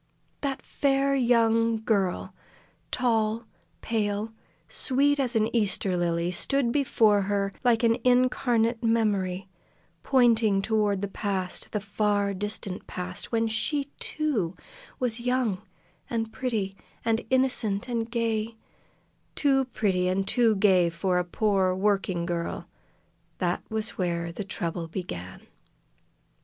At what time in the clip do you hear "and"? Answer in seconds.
16.09-16.33, 17.05-17.21, 17.87-18.09, 20.07-20.27